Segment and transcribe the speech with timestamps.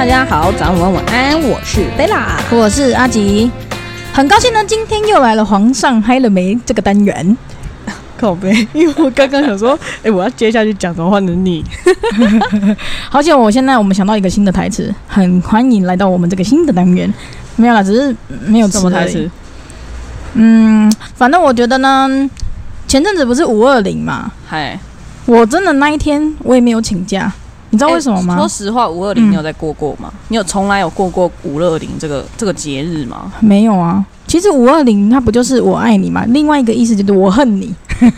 [0.00, 2.40] 大家好，早安、晚安、我是贝拉。
[2.50, 3.50] 我是阿吉，
[4.14, 7.36] 很高兴呢，今天又来了皇上嗨了没这个单元。
[8.16, 11.62] 靠背， 因为我刚刚想说， 哎、我要接下去讲什么换成你。
[13.10, 17.12] 好险，我现在我们想到一个新的台词，很欢迎来到我们这个新的单元。
[17.56, 19.30] 没有啦，只是没有词而已什么台词？
[20.32, 22.08] 嗯，反正我觉得呢，
[22.88, 24.80] 前阵子不是五二零嘛，嗨，
[25.26, 27.30] 我真的那一天我也没有请假，
[27.70, 28.34] 你知道为什么吗？
[28.34, 30.12] 哎说实话，五二零嗯你有在过过吗？
[30.28, 33.32] 你有从来有过过五二零这个这个节日吗？
[33.40, 34.04] 没有啊。
[34.26, 36.24] 其实五二零它不就是我爱你嘛？
[36.28, 37.74] 另外一个意思就是我恨你。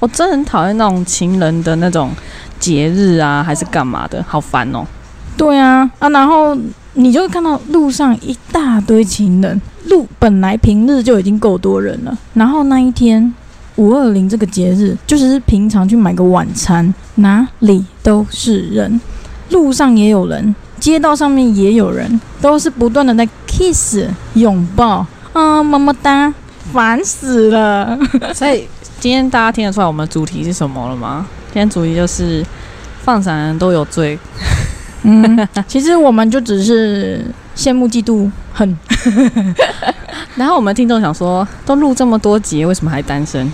[0.00, 2.10] 我真的很讨厌那种情人的那种
[2.58, 4.84] 节日啊，还是干嘛的，好烦哦。
[5.36, 6.56] 对啊，啊，然后
[6.94, 13.32] 你就会看到路上一大堆情人，路本来平日就已经够多人了，然后那一天
[13.76, 19.00] 五二零这个节日，就是平常去买个晚餐，哪里都是人，
[19.50, 23.98] 路上也有人，街道上面也有人，都是不断的在 kiss
[24.34, 26.32] 拥抱啊，么么哒，
[26.72, 27.98] 烦死了。
[28.32, 28.68] 所以
[29.00, 31.26] 今天大家听得出来我们的主题是什么了吗？
[31.52, 32.44] 今天主题就是
[33.02, 34.18] 放闪人都有罪。
[35.02, 37.24] 嗯， 其实我们就只是
[37.56, 38.76] 羡慕、嫉妒、 恨。
[40.36, 43.50] 然后我们听众想说，都录这么多集，为什么还单身？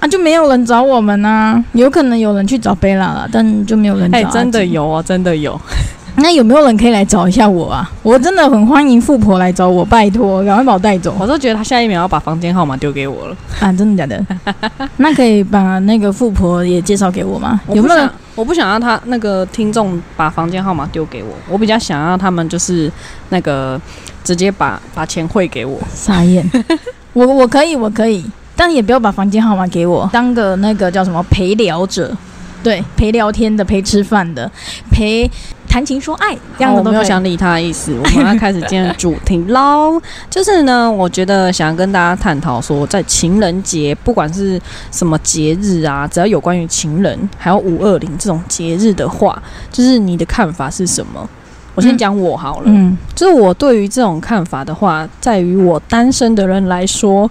[0.00, 4.64] 啊，就没有人找我们呐、有可能有人去找贝拉了，但就没有人找、哎、真的。
[4.66, 5.58] 有啊，真的有。
[6.16, 7.90] 那有没有人可以来找一下我啊？
[8.02, 13.36] 我真的很欢迎富婆来找我，拜托，赶快把我带走我都觉得他下一秒要把房间号码丢给我了。
[13.60, 13.72] 啊！
[13.72, 14.24] 真的假的？
[14.98, 17.60] 那可以把那个富婆也介绍给我吗？
[17.72, 18.68] 有没有人我不想？
[18.68, 22.90] 让他那个听众把房间号码丢给我，我比较想让他们就是
[23.28, 23.80] 那个
[24.24, 25.78] 直接把把钱汇给我。
[25.94, 26.44] 傻眼？
[27.12, 28.24] 我我可以，我可以，
[28.56, 32.16] 但也不要把房间号码给我，当个那个叫什么陪聊者，
[32.64, 34.50] 对，陪聊天的，陪吃饭的，
[34.90, 35.30] 陪
[35.68, 40.00] 谈情说爱，这样好我没有子都可以想理他的意思，我们要开始今天的主题喽。
[40.30, 44.58] 就是呢，我觉得想跟大家探讨说，在情人节，不管是
[44.90, 51.28] 什么节日啊，只要有关于情人，还有五二零这种节日的话，就是你的看法是什么？
[51.74, 57.30] 我先嗯讲我好了，嗯，就是我对于这种看法的话，在于我单身的人来说，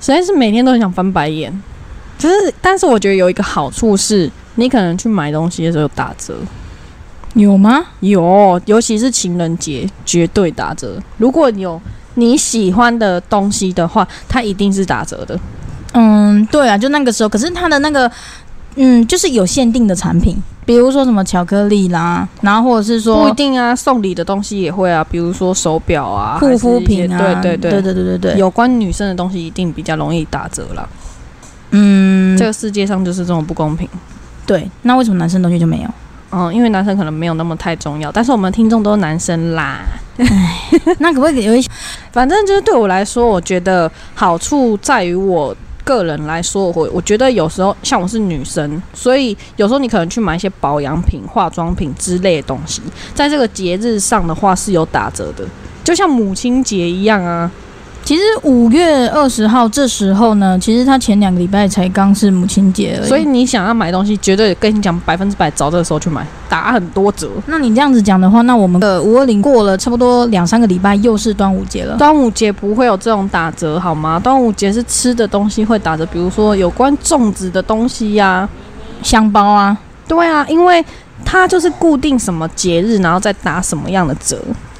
[0.00, 1.62] 实在是每天都很想翻白眼。
[2.22, 6.34] 就是，但是我觉得有一个好处是，你可能去买东西的时候打折，
[7.34, 7.84] 有吗？
[7.98, 11.02] 有，尤其是情人节绝对打折。
[11.18, 11.80] 如果有
[12.14, 15.36] 你喜欢的东西的话，它一定是打折的。
[15.94, 18.08] 嗯，对啊，就那个时候，可是它的那个，
[18.76, 30.88] 嗯，就是有限定的产品，比如说什么巧克力啦，然后或者是说不一定啊，送礼的东西也会啊，比如说手表啊、护肤品啊，对对对对对对对，有关女生的东西一定比较容易打折啦。
[31.72, 33.88] 嗯，这个世界上就是这种不公平。
[34.46, 35.88] 对，那为什么男生东西就没有？
[36.30, 39.80] 嗯，因为男生可能没有那么太重要，但是我们听众都是男生啦。
[40.98, 41.62] 那可不可以有一
[42.10, 52.80] 反正就是对我来说，我觉得好处在于我个人来说，我我觉得有时候像我是女生，所以有时候你可能去买一些保养品、化妆品之类的东西，
[53.14, 55.44] 在这个节日上的话是有打折的，
[55.84, 57.50] 就像母亲节一样啊。
[58.04, 67.30] 其实五月二十号这时候呢，其实他前两个礼拜才刚是母亲节而已，所以你想要买东西，绝对跟你讲百分之百早这个时候去买，打很多折。
[67.46, 71.96] 那你这样子讲的话，那我们的五二零过了差不多两三个礼拜，又是端午节了。
[71.96, 74.18] 端午节不会有这种打折好吗？
[74.18, 78.48] 端午节是吃的东西会打折，比如说有关粽子的东西呀、
[79.02, 79.76] 香包啊，
[80.08, 80.84] 对啊，因为
[81.24, 84.38] 它就是固定什么节日，然后再打什么样的折。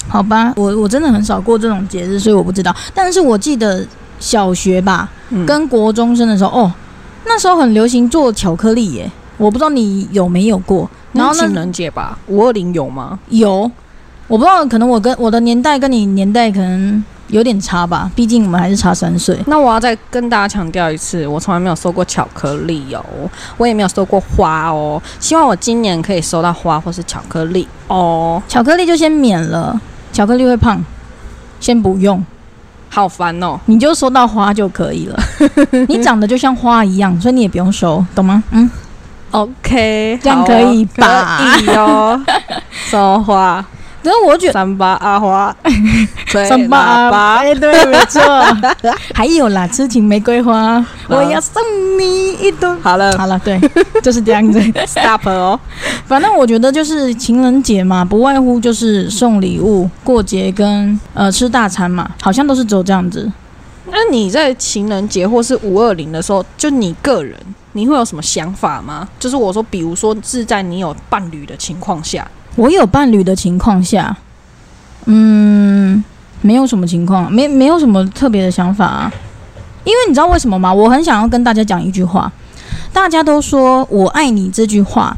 [0.09, 2.75] 好吧，我我真的很少过这种节日，所以我不知道。
[2.95, 3.85] 但是我记得
[4.19, 6.73] 小学吧，嗯跟国中生的时候，哦，
[7.25, 10.89] 那时候很流行做巧克力耶，我不知道你有没有过。
[11.13, 13.19] 然后情人节吧，五二零有吗？
[13.29, 13.71] 有，
[14.29, 19.39] 我不知道，可能我跟我的年代跟你年代可能有点差吧，毕竟我们还是差三岁。
[19.47, 23.05] 那我要再跟大家强调一次，我从来没有收过巧克力哦，
[23.59, 25.01] 我也没有收过花哦。
[25.21, 28.43] 希望我今年可以收到花或是巧克力哦。
[28.49, 29.79] 巧克力就先免了，
[30.13, 30.81] 巧克力会胖，
[31.59, 32.25] 先不用，
[32.91, 33.59] 好烦哦！
[33.67, 35.19] 你就收到花就可以了。
[35.89, 38.43] 你长得就像花一样，所以你也不用收，懂吗？
[38.51, 38.71] 嗯
[39.31, 42.23] ，OK，这样可以吧可以哦。
[42.91, 43.65] 收花，
[44.03, 44.53] 可是我觉得。
[44.53, 45.55] 三八阿花，
[46.29, 48.21] 三八阿八哎，对，没错。
[49.15, 51.63] 还有啦，痴情玫瑰花，我要送
[51.99, 52.77] 你一朵。
[52.83, 53.61] 好了好了，对，
[54.03, 54.61] 就是这样子。
[54.87, 55.59] stop 哦。
[56.07, 63.31] 反正我觉得就是情人节嘛，不外乎就是送礼物、过节跟呃吃大餐嘛，好像都是只有这样子。
[63.87, 67.37] 那你在情人节或是五二零的时候，就你个人，
[67.73, 69.07] 你会有什么想法吗？
[69.19, 72.27] 就是我说，比如说是在你有伴侣的情况下，
[72.57, 74.17] 我有伴侣的情况下，
[75.07, 76.03] 嗯，
[76.41, 79.13] 没有什么情况，没没有什么特别的想法啊。
[79.85, 80.73] 因为你知道为什么吗？
[80.73, 82.31] 我很想要跟大家讲一句话，
[82.93, 85.17] 大家都说我爱你这句话，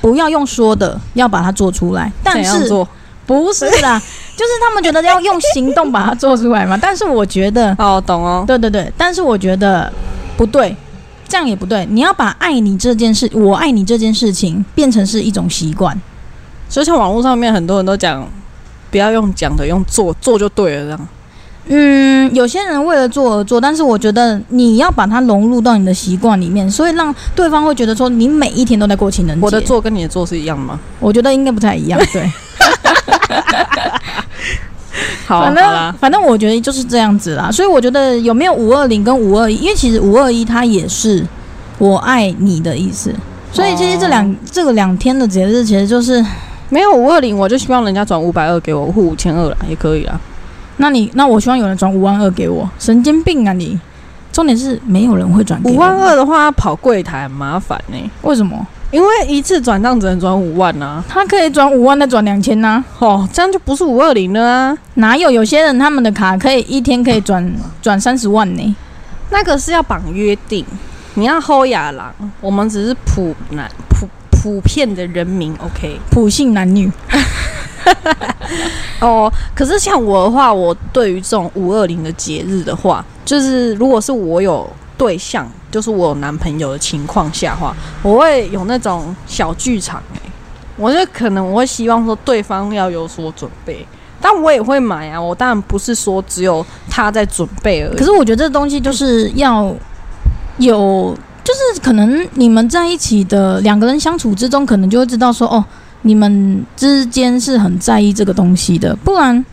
[0.00, 2.12] 不要用说的，要把它做出来。
[2.22, 2.86] 但是做？
[3.24, 3.98] 不是啦，
[4.36, 6.76] 就是他们觉得要用行动把它做出来嘛。
[6.76, 8.44] 但是我觉得，哦，懂哦。
[8.46, 9.90] 对对对，但是我觉得
[10.36, 10.76] 不对，
[11.28, 11.86] 这样也不对。
[11.90, 15.98] 你要把爱你这件事，我爱你这件事情变成是一种习惯。
[16.72, 18.26] 就像网络上面很多人都讲，
[18.90, 21.08] 不要用讲的，用做，做就对了，这样。
[21.66, 29.44] 嗯，有些人为了做而做，但是我觉得你要把它融入到你的习惯里面，所以让对方会觉得说你每一天都在过情人节。
[29.44, 30.80] 我的做跟你的做是一样吗？
[30.98, 32.32] 我觉得应该不太一样，对。
[35.26, 41.24] 好，反正反正我觉得就是这样子啦，所以我觉得有没有五二零跟五二一，因为其实五二一它也是
[41.78, 43.14] 我爱你的意思，
[43.52, 46.24] 所以其实这两、这个两天的节日其实就是
[46.72, 50.18] 没有五二零，我就希望人家转五百二给我，或五千二了，也可以啦。
[50.78, 53.78] 那你那我希望有人转五万二给我，神经病啊你！
[54.32, 58.66] 重点是没有人会转五万二的话，跑柜台很麻烦呢、为什么？
[58.90, 61.04] 因为一次转账只能转五万啊。
[61.06, 62.82] 他可以转五万，再转两千呐？
[62.98, 64.78] 哦，这样就不是五二零了啊。
[64.94, 68.76] 哪有有些人他们的卡可以一天可以转转三十万呢？
[69.28, 70.64] 那个是要绑约定，
[71.14, 72.10] 你要吼亚郎，
[72.40, 74.08] 我们只是普男普
[74.42, 76.00] 普遍的人民，OK。
[76.10, 76.90] 普信男女。
[79.00, 84.68] 哦，可是像我的话，我对于这种五二零的节日的话，就是如果是我有
[84.98, 90.20] 对象，就是我有男朋友的情况下的话，我会有那种小剧场、欸。
[90.76, 93.86] 我就可能我会希望说对方要有所准备，
[94.20, 95.20] 但我也会买啊。
[95.20, 97.96] 我当然不是说只有他在准备而已。
[97.96, 99.72] 可是我觉得这东西就是要
[100.58, 105.64] 有，就是可能你们在一起的两个人相处之中，可能就会知道说哦。
[106.04, 109.44] 你们之间是很在意这个东西的，不然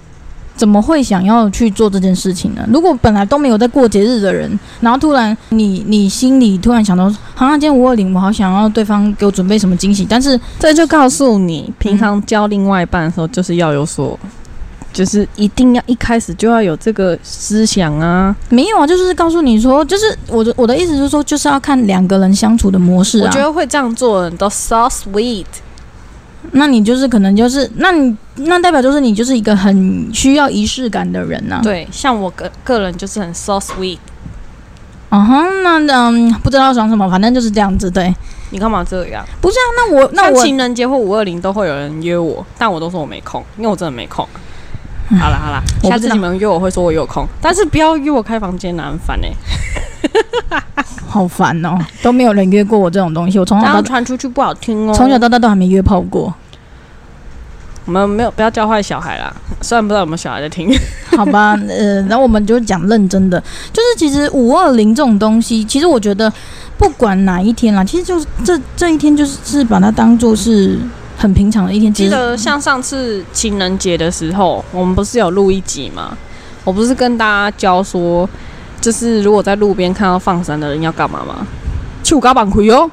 [0.55, 2.67] 怎么会想要去做这件事情呢？
[2.73, 14.19] 如果本来都没有在过节日的人，然后突然你你心里突然想到，好像今天五二零，我好想要对方给我准备什么惊喜，但是这就告诉你，平常交另外一半的时候，就是要有所，
[14.91, 18.35] 就是一定要一开始就要有这个思想啊。
[18.49, 23.25] 没有啊，就是告诉你说，就是我的我的意思就是说，就是要看两个人相处的模式啊。
[23.25, 25.45] 我觉得会这样做的人都 so sweet。
[26.51, 31.59] 那你就是可能就是，那你那代表就是你就是一个很需要仪式感的人呐。
[31.61, 33.99] 对，像我个个人就是很 so sweet。
[35.11, 37.89] 嗯哼，那嗯，不知道想什么，反正就是这样子。
[37.91, 38.13] 对，
[38.51, 39.25] 你干嘛这样？
[39.41, 44.27] 不是啊，那我那我情人节或五二零都会有人约我，但我都说我没空，因为我真的没空。
[45.17, 49.31] 好了好了，下次你们约我会说我有空，但是不要约我开房间很烦哎。
[51.07, 56.31] 好烦哦，都没有人约过我这种东西，我从小到传出去不好听哦，从小到大都还没约炮过。
[57.85, 59.33] 我们没有，不要教坏小孩啦。
[59.61, 60.69] 虽然不知道有没有小孩在听，
[61.17, 63.41] 好吧，呃，然后我们就讲认真的，
[63.73, 66.31] 就是其实五二零这种东西，其实我觉得
[66.77, 70.77] 不管哪一天啦，其实就是这这一天就是是把它当做是
[71.19, 71.93] 很平常的一天。
[71.93, 76.17] 记得像上次情人节的时候，我们不是有录一集吗？
[76.63, 78.27] 我不是跟大家教说。
[78.81, 81.45] 就是如果在路边看到放生的人要干嘛吗？
[82.01, 82.89] 去高板盔哦，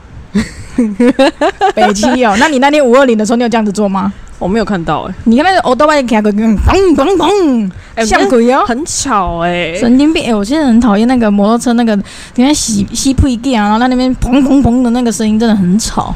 [1.77, 2.35] 北七哦。
[2.41, 4.13] 那你那天五二零的时候，你有这样子做吗？
[4.41, 5.15] 我没有看到哎。
[5.23, 6.59] 你看那个欧多巴开个砰
[6.97, 10.35] 砰砰，像鬼哦，很巧哎，神经病哎！
[10.35, 11.95] 我现在很讨厌那个摩托车那个，
[12.35, 16.13] 你看吸吸配件啊，然后在那边砰砰砰的那个声音真的很吵。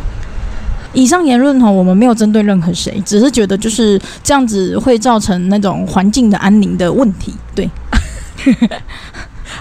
[0.92, 7.34] 以上言论哈，我们没有针对任何谁，只是觉得就是这样子会造成那种环境的安宁的问题。
[7.54, 7.68] 对。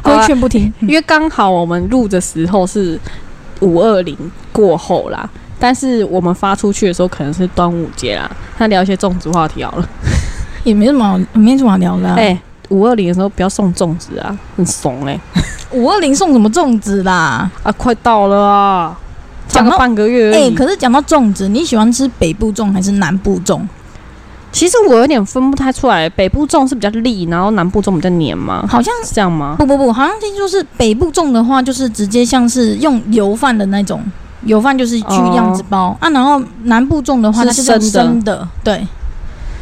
[0.02, 2.98] 规劝不听， 因为刚好我们录的时候是
[3.60, 4.16] 五二零
[4.54, 8.30] 过后啦，但是我们发出去的时候可能是端午节啦。
[8.58, 9.90] 那聊一些粽子话题好了，
[10.64, 12.08] 也没什么好，没什么好聊的。
[12.14, 15.20] 哎，五二零的时候不要送粽子啊，很怂哎。
[15.72, 17.52] 五二零送什么粽子啦？
[17.62, 18.98] 啊，快到了啊，
[19.50, 20.34] 讲了半个月。
[20.34, 23.62] 哎，可是讲到粽子，你喜欢吃北部粽还是南部粽？
[24.52, 28.66] 其实我有点分不太出来，北部粽是比较粒，然后南部粽比较黏吗？
[28.68, 29.56] 好像是这样吗？
[29.60, 34.02] 不不不，好像听说是北部粽的话，就是直接像是用油饭的那种，
[34.46, 38.88] 油饭就是去样子包啊，然后南部粽的话它是生的，对。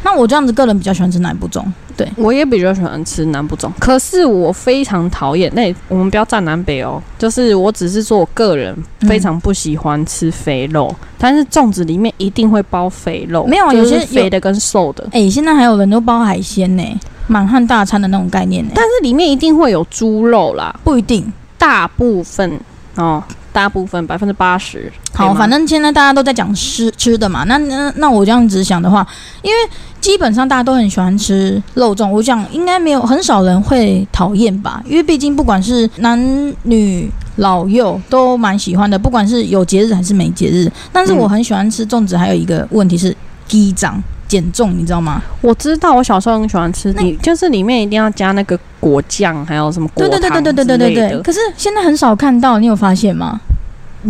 [0.04, 1.62] 那我这样子个人比较喜欢吃南部粽。
[1.98, 15.04] 对，我也比较喜欢吃南部粽，可是我非常讨厌那我们不要站南北哦，就是我只是说我个人非常不喜欢吃肥肉，但是粽子里面一定会包肥肉，没有有些肥的跟瘦的。
[15.10, 16.84] 哎，现在还有人都包海鲜呢，
[17.26, 22.60] 满汉大餐的那种概念呢，但是里面一定会有猪肉啦，不一定，大部分
[22.94, 23.20] 哦。
[23.58, 24.88] 大部分百分之八十。
[25.12, 29.04] 好，反正现在大家都在讲吃吃的嘛，那那那我这样子想的话，
[29.42, 29.56] 因为
[30.00, 36.16] 基本上大家都很喜欢吃肉粽，我想应该没有很少人会讨厌吧，因为毕竟不管是男
[36.62, 40.70] 女老幼都蛮喜欢的，不管是有节日还是没节日。
[40.92, 43.12] 但是我很喜欢吃粽子，还有一个问题是
[43.48, 45.20] 鸡掌减重，你知道吗？
[45.40, 51.22] 我知道，我小时候很喜欢吃，你就是里面一定要加那个果酱，还有什么果对对对对对对对对。
[51.22, 53.40] 可是现在很少看到，你有发现吗？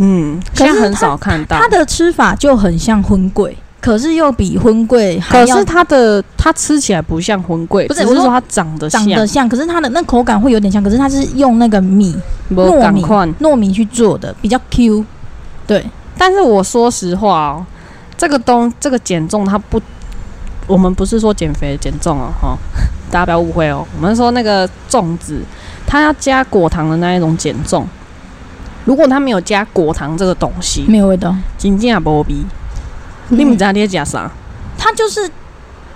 [0.00, 1.58] 嗯，现在很少看到。
[1.58, 12.16] 它的吃法就很像荤桂，可是又比荤桂可是它的它吃起来不像荤桂，不是我是说它长得长得像，可是它的那口感会有点像，可是它是用那个米
[12.52, 13.02] 糯米
[13.40, 15.04] 糯米去做的，比较 Q。
[15.66, 15.84] 对，
[16.16, 17.66] 但是我说实话哦，
[18.16, 19.80] 这个东这个减重它不，
[20.66, 22.56] 我们不是说减肥减重哦，哈，
[23.10, 25.40] 大家不要误会哦，我们说那个粽子，
[25.86, 27.86] 它要加果糖的那一种减重。
[28.88, 32.36] 如果它没有加果糖这个东西，没有味道，真正无味。
[33.28, 34.30] 你们知道你在加啥？
[34.78, 35.30] 它就是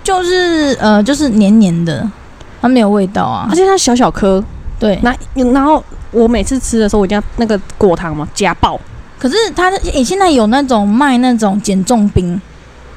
[0.03, 2.07] 就是呃，就是黏黏的，
[2.61, 3.47] 它没有味道啊。
[3.49, 4.43] 而且它小小颗，
[4.79, 4.99] 对。
[5.01, 5.11] 那
[5.51, 8.79] 然后我每次吃的时候，我加那个果糖嘛，加爆。
[9.17, 12.39] 可是它诶，现在有那种卖那种减重冰。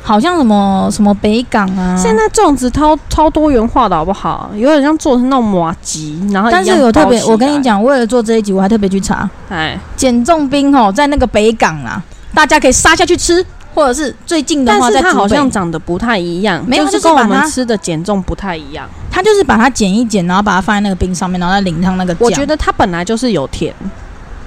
[0.07, 4.49] 好像什么什么北港啊，现在粽子超超多元化的好不好？
[4.55, 12.01] 有点像做成那种麻吉，然后但是有特别，我跟你讲，为了做这一集，我还特别去查，哎，减重冰哦，在那个北港啊，
[12.33, 13.45] 大家可以杀下去吃，
[13.75, 18.89] 或者是最近的话，但是它好像长得不太一样，没有，就是跟我们吃的减重不太一样。
[19.11, 22.15] 它就是把它剪一剪，然后把它放在那个冰上面，然后再淋上那个。
[22.21, 23.75] 我觉得它本来就是有甜，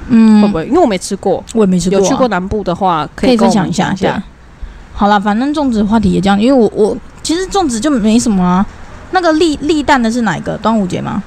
[0.08, 0.66] 嗯，会不会？
[0.68, 2.00] 因为我没吃过，我也没吃过。
[2.00, 3.94] 有去过南部的话，可以分享一下。
[5.00, 8.66] 好了，反正粽子话题也这样，因为我我其实粽子就没什么啊。
[9.12, 10.58] 那个立立蛋的是哪一个？
[10.58, 11.24] 端午节吗？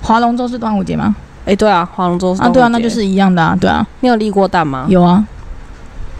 [0.00, 1.16] 划龙舟是端午节吗？
[1.44, 3.84] 哎，对啊，划龙舟是啊，对啊，那就是一样的啊，对啊。
[4.02, 4.86] 你有立过蛋吗？
[4.88, 5.26] 有啊。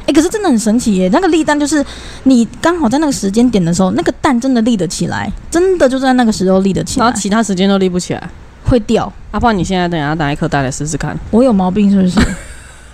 [0.06, 1.84] 哎，可是真的很神奇耶，那个立蛋就是
[2.24, 8.28] 你刚好在那个时间点的时候，那个蛋真的立得起来，真的就在那个时候立得起来，然后其他时间都立不起来，
[8.64, 9.10] 会掉。
[9.30, 11.16] 阿胖，你现在等下拿一颗蛋来试试看。
[11.30, 12.18] 我有毛病是不是？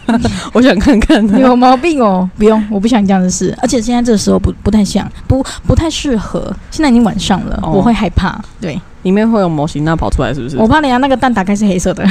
[0.52, 2.28] 我想看看，有毛病哦！
[2.36, 3.56] 不用，我不想这样的事。
[3.60, 6.54] 而且现在这个时候不不太像，不不太适合。
[6.70, 8.38] 现在已经晚上了，我会害怕。
[8.60, 10.56] 对，里面会有模型那跑出来，是不是？
[10.58, 12.04] 我怕你家那个蛋打开是黑色的，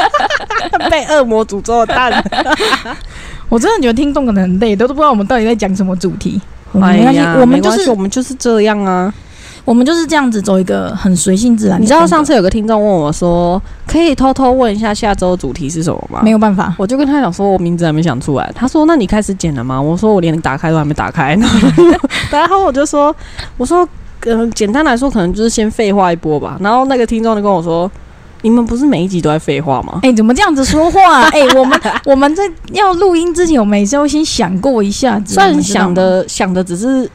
[0.90, 2.24] 被恶魔诅咒的蛋。
[3.48, 6.40] 我真的觉得听众可能很累，都都不知道我们到底在讲什么主题。
[6.80, 9.12] 哎呀，我们就是我们就是这样啊。
[9.64, 11.80] 我们就是这样子走一个很随性自然。
[11.80, 21.46] 你知道上次有个听众问我说：“可以偷偷问一下下周主题是什么吗？”没有办法，我就跟他讲说：“我名字还没想出来。”他说：“那你开始剪了吗？”我说：“我连打开都还没打开呢。
[22.30, 23.14] ”然后我就说
[23.56, 23.86] ：“我说，
[24.26, 27.90] 嗯，简单来说，可能就是先废话一波吧。”然后那个听众就跟我说
[28.42, 31.22] ：“你们不是每一集都在废话吗？”哎，怎么这样子说话？
[31.30, 37.08] 哎，我们我们在要录音之前，我们也是要先想过一下，虽然想的想的只是。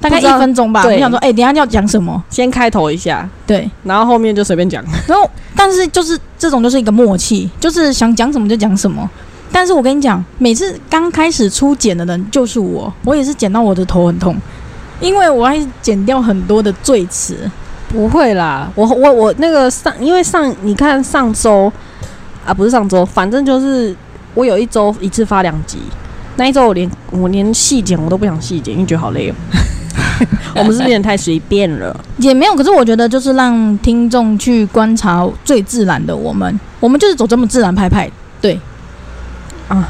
[0.00, 2.22] 大概一分钟吧，我想说，哎，等下要讲什么？
[2.30, 4.84] 先开头一下，对，然后后面就随便讲。
[5.06, 9.08] 然后，但是就是这种就是一个默契，就是想讲什么就讲什么。
[9.50, 14.36] 但是我跟你讲，每次刚开始初剪的人就是我，我也是剪到我的头很痛，
[15.00, 17.50] 因为我还剪掉很多的赘词。
[17.88, 21.72] 不会啦，我我我那个上，因为上你看上周
[22.44, 23.94] 啊，不是上周，反正就是
[24.34, 25.78] 我有一周一次发两集，
[26.34, 29.34] 那一周我连我连细剪我都不想细剪，因为觉得好累哦。
[30.56, 32.54] 我们是有点太随便了，也没有。
[32.54, 38.10] 可是我觉得，就是让听众去观察最自然的我们，我们就是走这么自然派派。
[38.40, 38.58] 对，
[39.68, 39.88] 啊，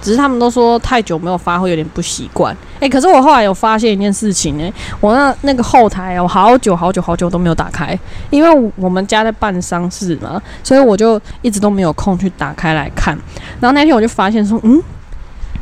[0.00, 2.56] 只是他们都说太久没有发会有点不习惯。
[2.80, 7.98] 哎，可是我后来有发现一件事情，哎，我那那个后台，我好久好久好久都没有打开，
[8.30, 13.16] 因为我们家在办丧事嘛，所以我就一直都没有空去打开来看。
[13.60, 14.82] 然后那天我就发现说，嗯。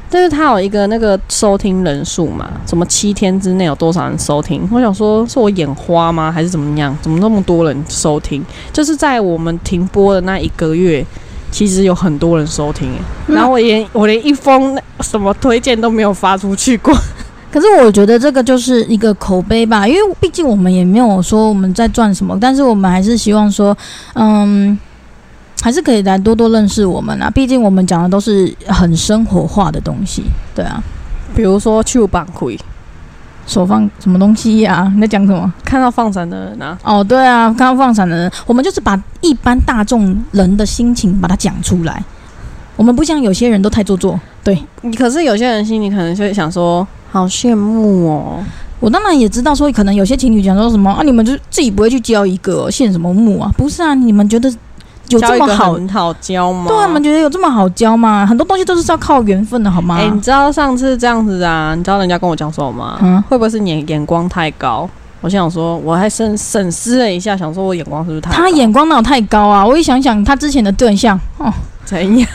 [0.09, 4.67] 但是它有一个那个收听人数嘛，什么七天之内有多少人收听？
[4.71, 6.97] 我想说是我眼花吗，还是怎么样？
[7.03, 8.45] 怎么那么多人收听？
[8.73, 11.05] 就是在我们停播的那一个月，
[11.51, 12.89] 其实有很多人收听。
[13.27, 16.95] 然后我连我连一封什么推荐都没有发出去过。
[17.51, 23.77] 可是我觉得这个就是一个口碑吧，因为毕竟我们也没有说我们在赚什么，但是我们还是希望说，
[24.15, 24.79] 嗯。
[25.67, 27.29] 还是可以来多多认识我们啊！
[27.29, 30.23] 毕竟我们讲的都是很生活化的东西，
[30.55, 30.81] 对啊。
[31.35, 32.57] 比如说去绑亏，
[33.49, 34.89] 手放什么东西呀？
[34.95, 35.53] 你在讲什么？
[35.65, 36.79] 看到放闪的人啊？
[36.85, 42.01] 哦，对啊，看到放闪的人，我们就是把一般大众人的心情把它讲出来。
[42.77, 44.95] 我们不像有些人都太做作，对你。
[44.95, 48.45] 可是有些人心里可能就会想说，好羡慕哦。
[48.79, 53.51] 我当然也知道说，可能有些情侣讲说什么啊，你们就自己不会去交一个，羡什么慕啊？
[53.59, 54.49] 不是啊，你们觉得？
[55.09, 55.73] 有这么好？
[55.75, 56.65] 很好教吗？
[56.69, 58.27] 对啊，你们觉得有这么好教吗？
[58.27, 59.97] 很多东西都是要靠缘分的，好吗？
[59.99, 61.75] 哎、你知道上次这样子啊？
[61.77, 62.99] 你知道人家跟我讲什么吗？
[63.03, 64.89] 嗯会不会是你眼光太高？
[65.23, 68.37] 我想说，我还深审视了一下，想说我眼光是不是太高？
[68.37, 69.65] 他眼光哪有太高啊？
[69.67, 71.53] 我一想想，他之前的对象哦，
[71.85, 72.29] 怎样？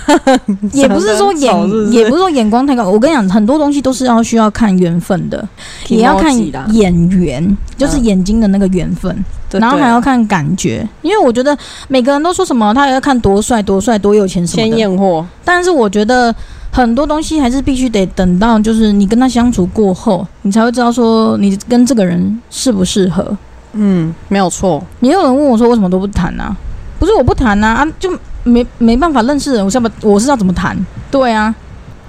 [0.73, 2.83] 也不是说眼也不是说眼光太高。
[2.89, 5.47] 我跟你讲，很多东西都是要需要看缘分的，
[5.87, 6.35] 也要看
[6.73, 10.87] 眼缘，就是嗯眼睛的那个缘分，对然后还要看感觉。
[11.01, 14.77] 因为我觉得每个人都说什么，他也要看多帅、多帅、多有钱什么先的。
[14.77, 16.33] 验货，但是我觉得
[16.71, 23.37] 很多东西还是必须得等到，就是你跟他相处过后，你才会知道说你跟这个人适不适合。
[23.73, 24.83] 嗯，没有错。
[24.99, 26.55] 也有人问我说为什么都不谈啊？
[26.99, 28.11] 不是我不谈啊，啊就
[28.43, 30.77] 没没办法认识人，我是要不我是要怎么谈？
[31.09, 31.53] 对啊，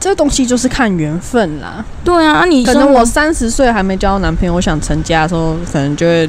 [0.01, 1.85] 这个东西就是看缘分啦。
[2.05, 6.29] 对啊，啊你可能生活我三十岁还没交到男朋友，我想成家的时候，可能就会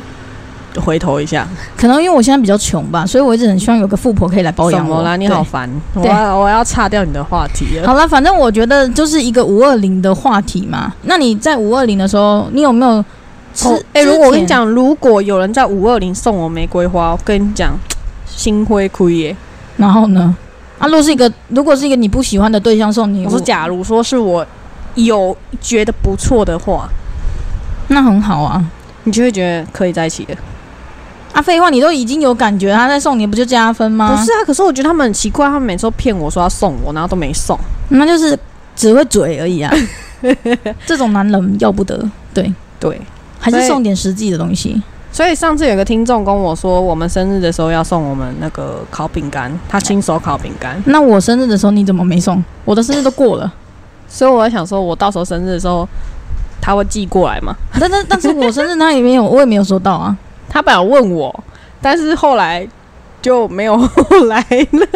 [0.81, 1.47] 回头一下。
[1.77, 4.97] 可能因为我现在比较穷吧，所以我一直很希望有个富婆可以来包养我。
[4.97, 5.15] 怎么啦？
[5.15, 5.69] 你好烦！
[5.93, 6.01] 我
[6.41, 7.87] 我要岔掉你的话题了。
[7.87, 10.93] 好了，反正我觉得就是一个五二零的话题嘛。
[11.03, 13.03] 那你在五二零的时候，你有没有
[13.53, 13.67] 吃？
[13.69, 17.77] 哦，哎、如果我跟你，讲，如果有人在五二零送我玫瑰花，我跟你讲，
[18.25, 19.35] 心灰亏耶。
[19.77, 20.35] 然后呢？
[20.79, 24.45] 啊，如果是一个如果是一个你不喜欢的对象送你，我说，假如说是我
[24.95, 26.89] 有觉得不错的话，
[27.87, 28.63] 那很好啊。
[29.05, 30.33] 你就会觉得可以在一起的。
[31.33, 34.15] 啊，废话，你都已经有感觉，他在送你，不就加分吗？
[34.15, 37.57] 不是，啊，可是我觉得他们很奇怪，他们每次都骗我说要送我，然后都没送。
[37.89, 38.37] 那就是
[38.75, 39.73] 只会嘴而已啊。
[40.85, 43.01] 这种男人要不得，对，对，
[43.39, 44.81] 还是送点实际的东西。
[45.11, 50.81] 所以上次有个听众跟我说，我们生日的时候要送我们那个烤饼干，他亲手烤饼干。
[50.85, 52.43] 那我生日的时候你怎么没送？
[52.63, 53.51] 我的生日都过了，
[54.07, 55.87] 所以我在想说，我到时候生日的时候，
[56.61, 57.55] 他会寄过来吗？
[57.79, 60.15] 但但但是我生日他也没有，我也没有收到啊。
[60.53, 61.43] 他本来问我，
[61.81, 62.65] 但是后来
[63.21, 64.39] 就没有后 来
[64.71, 64.87] 了。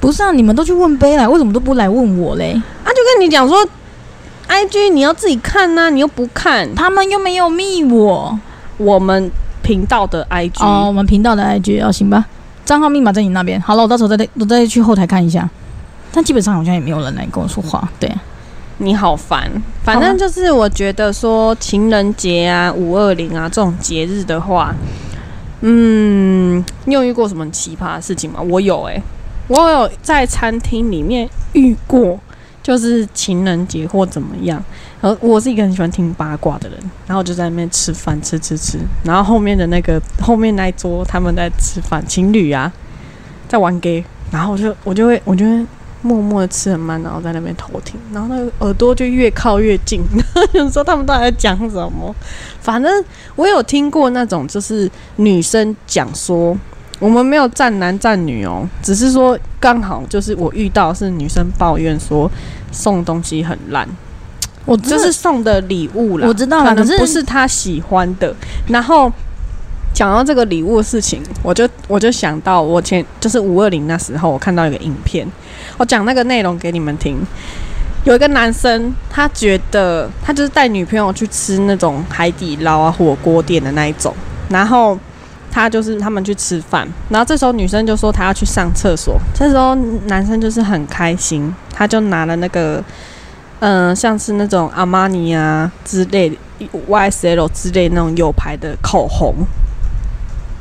[0.00, 2.60] 不是啊，你们都去问杯来，为什么都不来问我嘞？
[2.84, 3.58] 他就跟你讲说
[4.48, 6.74] ，IG 你要自己看呐、你又不看。
[6.74, 8.38] 他们又没有密我。
[8.78, 9.30] 我们
[9.62, 12.24] 频道的 IG，、哦，我们频道的 IG 哦，行吧，
[12.64, 13.60] 账号密码在你那边。
[13.60, 15.48] 好了，我到时候再我再去后台看一下。
[16.12, 17.86] 但基本上好像也没有人来跟我说话。
[18.00, 18.16] 对啊，
[18.78, 19.50] 你好烦。
[19.82, 24.74] 反正就是我觉得说情人节啊、五二零啊这种节日的话，
[25.60, 28.40] 嗯，你有遇过什么奇葩的事情吗？
[28.40, 29.02] 我有诶、
[29.48, 32.18] 我有在餐厅里面遇过，
[32.62, 34.62] 就是情人节或怎么样。
[35.00, 42.72] 然后我是一个很喜欢听八卦的人，然后就在那边吃饭，吃吃吃，然后后面的那个后面那一桌他们在吃饭，情侣啊，
[43.46, 45.64] 在玩 gay，然后我就我就会我就会
[46.02, 52.14] 默默的吃很慢，然后在那边偷听，然后那个耳朵就越靠越近，然 后有时候他们到底在讲什么？
[52.60, 53.04] 反正
[53.34, 56.56] 我有听过那种，就是女生讲说，
[56.98, 62.30] 我们没有站男站女哦，只是说刚好就是我遇到是女生抱怨说
[62.70, 63.88] 送东西很烂，
[64.64, 68.34] 我就就是是送的礼物啦，我知道了可能不是她喜欢的。
[68.68, 69.12] 然后
[69.96, 75.26] 讲到这个礼物的事情，我就我就想到我前就是五二零那时候，我看到一个影片，
[75.78, 77.18] 我讲那个内容给你们听。
[78.04, 84.14] 有一个男生，他觉得他就是带女朋友去吃那种海底捞啊火锅店的那一种，
[84.50, 84.98] 然后
[85.50, 89.74] 他就是他们去吃饭，然后这时候女生就说她要去上厕所，这时候
[90.08, 92.84] 男生就是很开心，他就拿了那个
[93.60, 96.36] 嗯、像是那种阿玛尼啊之类的
[96.86, 99.34] YSL 之类那种有牌的口红，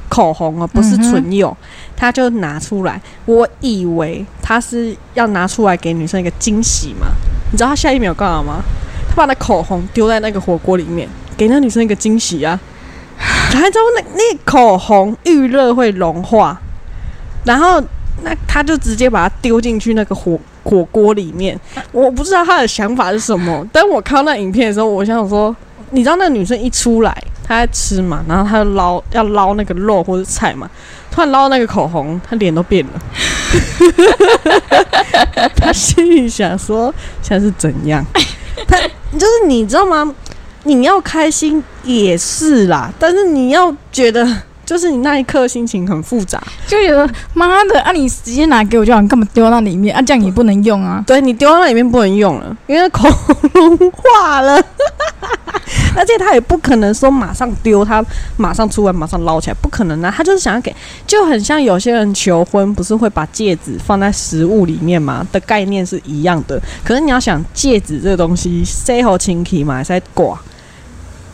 [0.09, 1.55] 口红哦，不是唇釉，
[1.95, 3.01] 他就拿出来。
[3.25, 7.07] 我以为他是要拿出来给女生一个惊喜嘛，
[7.51, 8.63] 你知道他下一秒干嘛吗？
[9.09, 12.59] 他把那口红丢在那个火锅里面，给那女生一个惊喜啊！
[13.17, 16.59] 还知道那那口红预热会融化，
[17.45, 17.81] 然后
[18.23, 21.57] 那他就直接把它丢进去那个火火锅里面。
[21.93, 25.55] 我不知道他的想法是什么，但我看到那影片的时候，我想说，
[25.95, 30.69] 你知道那个女生一出来，她在吃嘛，然后她就捞要捞那个肉或者菜嘛，
[31.09, 32.91] 突然捞那个口红，她脸都变了。
[35.55, 38.05] 她心里想说，现在是怎样？
[38.67, 38.77] 她
[39.13, 40.13] 就是你知道吗？
[40.63, 44.27] 你要开心也是啦，但是你要觉得，
[44.65, 46.41] 就是你那一刻心情很复杂。
[46.67, 50.01] 就觉得妈的啊，你直接拿给我就好，你干嘛丢到里面啊？
[50.01, 51.03] 这样也不能用啊。
[51.05, 53.35] 对你丢到那里面不能用了，因为口红
[53.77, 54.55] 融化了，
[55.95, 58.03] 而且他也不可能说马上丢，他
[58.37, 60.13] 马上出来马上捞起来，不可能啊！
[60.15, 60.75] 他就是想要给，
[61.05, 65.25] 就很像有些人求婚不是会把戒指放在食物里面吗？
[65.31, 66.61] 的概念是一样的。
[66.83, 70.39] 可是你要想戒指这个东西，塞好清气嘛，塞挂，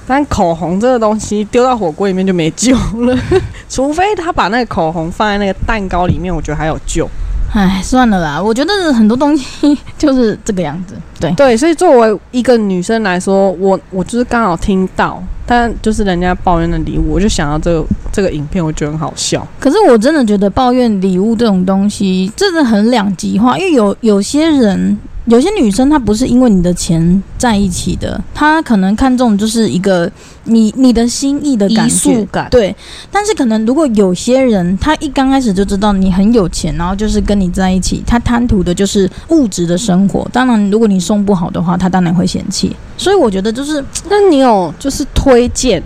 [0.07, 3.17] 但口红这个东西丢到火锅里面就没救了，
[3.69, 7.07] 除非他把那个口红放在那个蛋糕里面，我觉得还有救。
[7.53, 10.95] 唉，算了啦，我觉得很多东西就是这个样子。
[11.19, 19.45] 对对，所以作为一个女生来说，我我就是刚好听到，但就是人家抱怨的礼物，我就想到这个这个影片，我觉得很好笑。
[19.59, 24.97] 可是我真的觉得抱怨礼物这种东西真的很两极化，因为有有些人。
[25.25, 30.11] 有些女生她不是因为你的钱在一起的，她可能看重就是一个
[30.45, 32.75] 你你的心意的感觉，感对。
[33.11, 40.27] 但是可能如果有些人他一刚开始就知道你很有钱，然后就是跟你在一起，他贪图的就是物质的生活。
[40.33, 42.75] 当然，如果你送不好的话，他当然会嫌弃。
[42.97, 45.81] 所以我觉得就是，那你有就是推荐，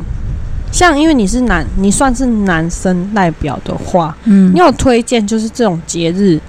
[0.72, 6.40] 像因为你是男，你算是男生代表的话，嗯，你有推荐就是这种节日。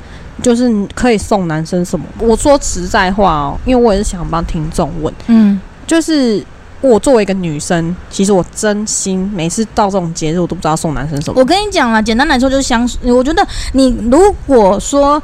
[0.42, 2.04] 就是可以送男生什么？
[2.18, 5.12] 我说实在话哦，因为我也是想帮听众问。
[5.28, 6.44] 嗯，就是
[6.80, 11.40] 我作为一个女生，其实我真心每次到这种节日，我都不知道送男生什么。
[11.40, 13.12] 我跟你讲了，简单来说就是香水。
[13.12, 15.20] 我觉得你如果说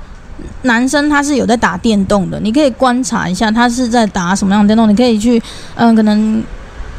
[0.62, 5.40] 男生他是有在打电动的，你可以观察一下他是在打什么样的电动，你可以去
[5.75, 6.42] 嗯，可能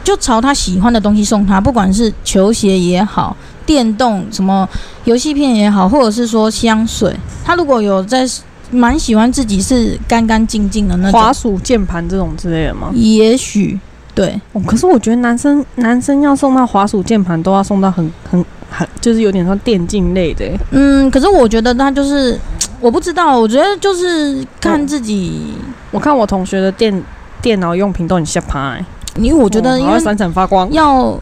[0.03, 3.35] 就朝他喜欢的东西送他，不管是球鞋也好。
[3.65, 4.67] 电动什么
[5.05, 8.27] 游戏片也好，或者是说香水，他如果有在
[8.71, 12.91] 蛮喜欢自己是干干净净的那种，滑鼠键盘这种之类的吗？
[12.93, 13.79] 也许
[14.13, 14.37] 对，
[14.67, 20.45] 可是我觉得男生男生要送到滑鼠键盘都要送到很很很，就是有点像电竞类的。
[20.71, 22.37] 嗯，可是我觉得他就是
[22.81, 25.53] 我不知道，我觉得就是看自己。
[25.89, 27.01] 我看我同学的电
[27.41, 28.77] 电脑用品都很下趴，
[29.17, 31.17] 因为我觉得因为闪闪发光要。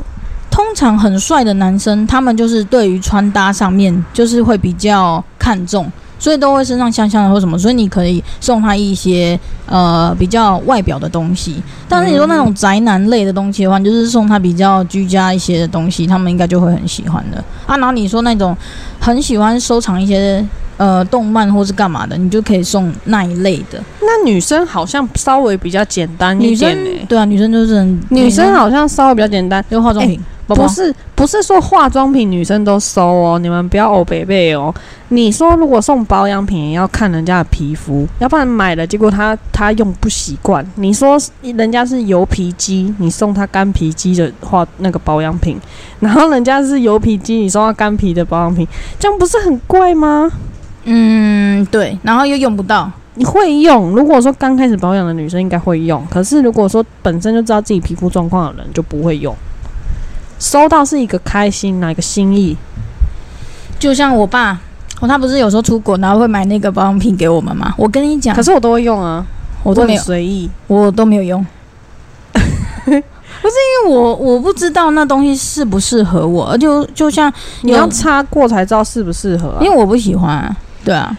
[0.54, 7.58] 通常很帅的男生，他们就是对于穿搭上面就是会比较看重，所以都会身上香香的或什么。
[7.58, 11.64] 所以你可以送他一些呃比较外表的东西。
[11.88, 17.38] 但是你说那种宅男类的东西的话，就是送他比较居家一些的东西，他们应该就会很喜欢的。
[17.66, 18.56] 啊，然后你说那种
[19.00, 20.46] 很喜欢收藏一些
[20.82, 23.80] 呃动漫或是干嘛的，你就可以送那一类的。
[24.00, 26.76] 那女生好像稍微比较简单一点
[27.08, 30.20] 对啊，女生就是女生好像稍微比较简单，就化妆品。
[30.48, 34.74] 不是不是说化妆品女生都收哦，你们不要欧北北哦。
[35.08, 40.66] 你说如果送保养品，也要看人家的皮肤，要不然买了结果她她用不习惯。
[40.76, 45.58] 你说人家是油皮肌，你送她干皮肌的话，那个保养品，
[46.02, 48.68] 然后人家是油皮肌，你送她干皮的保养品，
[49.00, 50.30] 这样不是很怪吗？
[50.84, 52.92] 嗯，对，然后又用不到。
[53.16, 53.92] 你会用？
[53.92, 59.36] 如果说刚开始保养的女生应该会用，可是如果说本身就知道自己皮肤状况的人就不会用。
[60.40, 62.56] 收到是一个开心，哪一个心意？
[63.78, 64.60] 就像我爸，
[65.02, 67.74] 哦，他不是有时候出国，然后会买那个保养品给我们吗？
[67.78, 69.26] 我跟你讲，可是我都会用啊，
[69.64, 71.46] 我都没有随意，我都没有用。
[73.42, 80.56] 不是因为我我不知道那东西适不适合我，就就像你要擦过才知道适不适合，因为我不喜欢。
[80.84, 81.16] 对啊，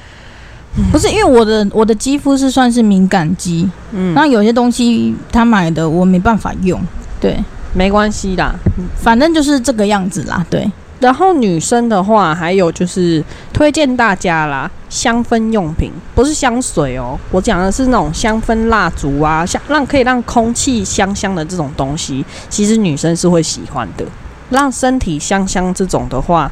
[0.90, 6.80] 不是因为我的我的肌肤是算是敏感肌，嗯，那有些东西他买的我没办法用，
[7.20, 7.38] 对。
[7.74, 8.54] 没关系啦，
[8.96, 10.44] 反正就是这个样子啦。
[10.50, 10.70] 对，
[11.00, 24.04] 然后女生的话，还有就是推荐大家啦，香氛用品不是香水哦，我讲的是那种香氛蜡烛啊，香让可以让空气香香的这种东西，其实女生是会喜欢的。
[24.50, 26.50] 让身体香香这种的话，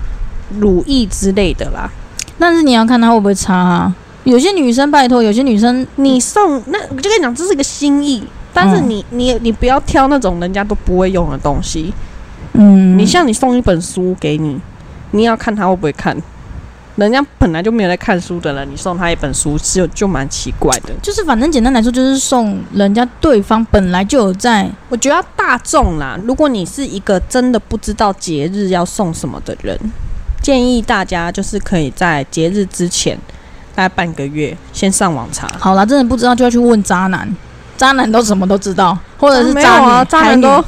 [0.58, 1.90] 乳液之类的啦。
[2.40, 3.94] 但是你要看他会不会擦啊？
[4.24, 8.24] 有些女生拜托，有些女生你送那我就跟你讲，这是一个心意。
[8.52, 11.94] 但是你你你不要挑那种人家都不会用的东西，
[12.54, 14.60] 嗯，你像你送一本书给你，
[15.12, 16.16] 你要看他会不会看，
[16.96, 20.92] 人家本来就没有在看书的人，你送他一本书就就蛮奇怪的。
[21.00, 29.78] 就是反正简单来说，就是送人家对方本来就有在，我觉得大众啦，如果你是一个真的不知道节日要送什么的人，
[30.42, 33.18] 建议大家就是可以在节日之前
[33.74, 35.48] 大概半个月先上网查。
[35.58, 37.28] 好了，真的不知道就要去问渣男。
[37.76, 40.62] 渣男都什么都知道，或者是渣女、渣男都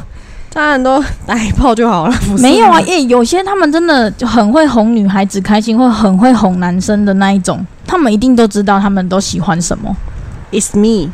[0.51, 2.15] 渣男都打一炮就好了。
[2.39, 9.95] 没有啊，耶，有些他们真的就很会哄女孩子开心，会很会哄男生的那一种，他们一定都知道他们都喜欢什么。
[10.51, 11.11] It's me，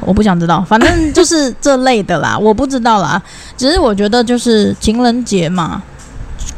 [0.00, 3.22] 我不想知道，反正就是这类的啦，我不知道啦。
[3.56, 5.80] 只是我觉得就是情人节嘛，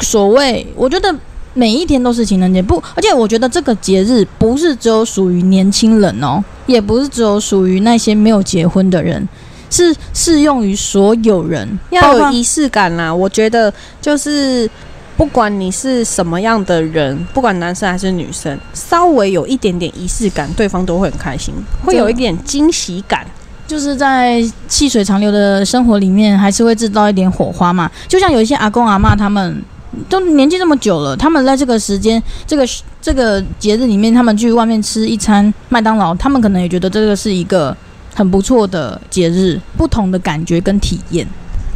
[0.01, 1.15] 所谓我觉得
[1.55, 6.43] 每一天都是情人节，不，而且我觉得这个节日不是只有属于年轻人哦。
[6.67, 9.29] 也不是只有属于那些没有结婚的人，
[9.71, 13.15] 是适用于所有人，要有仪式感啦。
[13.15, 13.73] 我觉得
[14.03, 14.69] 就是
[15.17, 23.25] 不管你是什么样的人，不管男生还是女生，稍微有一点点仪式感，对方都会很开心，会有一点惊喜感。
[23.69, 27.89] 就是在细水长流的生活里面，还是会制造一点火花嘛。
[28.09, 29.63] 就像有一些阿公阿妈他们。
[30.09, 32.67] 都年纪这么久了，他们在这个时间、这个
[33.01, 37.77] 这个节日里面，他们去外面吃一餐麦当劳，他们可能也觉得这个是一个
[38.15, 41.27] 很不错的节日，不同的感觉跟体验。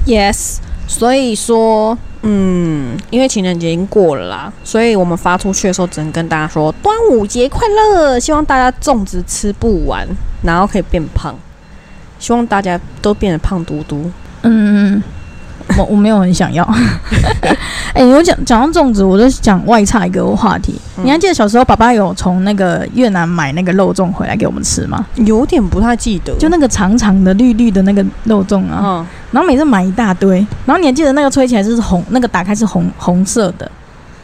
[0.07, 0.57] Yes，
[0.89, 10.07] 所以说，嗯，因为情人节已经过了啦，所以我们发出去的时候只能跟大家说端午节快乐，希望大家粽子吃不完，
[10.43, 11.35] 然后可以变胖，
[12.19, 14.11] 希望大家都变得胖嘟嘟。
[14.43, 15.03] 嗯，
[15.79, 16.67] 我我没有很想要。
[17.93, 20.75] 哎、我讲讲到粽子，我就讲外差一个话题。
[20.97, 25.05] 嗯你还记得小时候爸爸有从那个越南买那个肉粽回来给我们吃吗？
[25.17, 33.71] 有点不太记得，就那个长长的绿绿的那个肉粽啊，嗯，然后每次买一大堆，然后你还记得那个吹起来是红，那个打开是红红色的。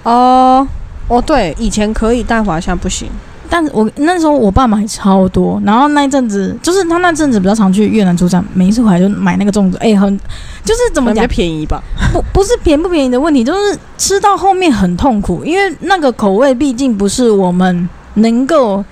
[0.03, 0.67] 哦，
[1.09, 3.09] 哦，对，以前可以，但好像不行。
[3.49, 10.19] 但是我那时候我爸买超多，然后那一阵子就是他那阵子比较常去越南出差，每一次回来就买那个粽子，哎、很
[10.65, 11.83] 就是怎么讲，便宜吧？
[12.13, 18.85] 不不是便不便宜的问题，就是吃到后面很痛苦，因为那个口味毕竟不是我们能够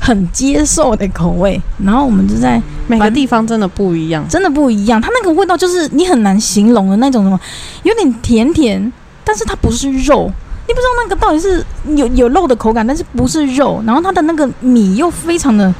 [0.00, 4.26] 很接受的口味，然后我们就在每个地方真的不一样。
[4.28, 7.38] 真的不一样，它那个味道就是你很难形容的那种什么，
[7.82, 8.92] 有点甜甜，
[9.24, 10.30] 但是它不是肉。
[10.70, 15.74] 你不知道那个到底是有有肉的口感，但是不是肉，然后它的那个米又非常的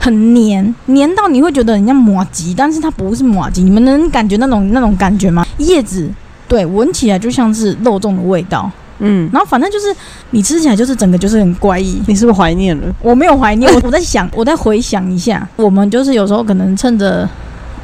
[0.00, 3.62] 很黏，黏到你会觉得人家马吉，但是它不是马吉。
[3.62, 5.46] 你们能感觉那种那种感觉吗？
[5.58, 6.10] 叶子
[6.48, 9.94] 对，闻起来就像是肉粽的味道，嗯，然后反正就是
[10.30, 12.02] 你吃起来就是整个就是很怪异。
[12.08, 12.92] 你是不是怀念了？
[13.00, 17.28] 我没有怀念，我 我在想，我在回想一下，我们就是有时候可能趁着。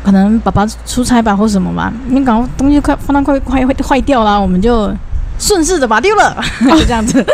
[0.05, 4.93] 可能爸爸出差吧，或什么吧，你搞东西快放到快快坏坏掉啦，我们就
[5.43, 6.37] 顺势的把它丢了，
[6.71, 7.25] 就这样子。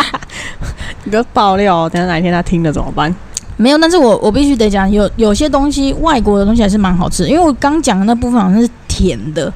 [1.04, 3.14] 你不要爆料哦，等下哪一天他听了怎么办？
[3.58, 9.52] 没有，但是我我必须得讲，有有些东西外国的东西还是蛮好吃，因为我刚讲的那部分好像是甜的，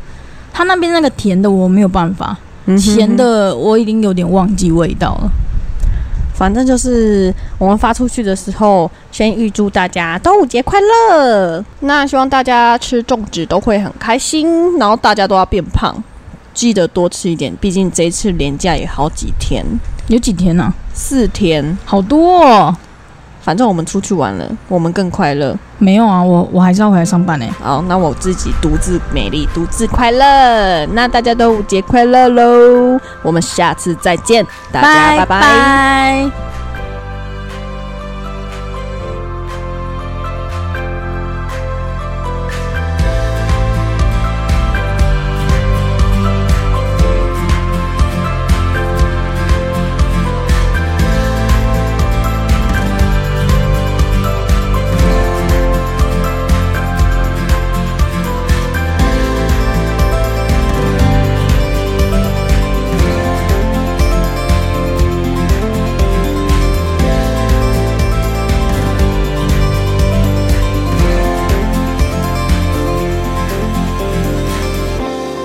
[0.53, 5.31] 他那边那个甜的我没有办法，嗯哼咸的我已经有点忘记味道了。
[6.35, 11.65] 反正就是我们发出去的时候，先预祝大家端午节快乐。
[11.81, 15.95] 那希望大家吃粽子都会很开心，然后大家都要变胖，
[16.55, 19.65] 记得多吃一点，毕竟这一次连假也好几天，
[20.09, 21.77] 有几天呢、四天。
[21.85, 22.77] 好多哦。
[23.41, 25.59] 反正我们出去玩了，我们更快乐。
[25.79, 30.87] 没有啊，我我还是要回来上班呢、好，那我自己独自美丽，独自快乐。
[30.93, 33.01] 那大家端午节快乐喽！
[33.21, 36.52] 我们下次再见，大家拜拜拜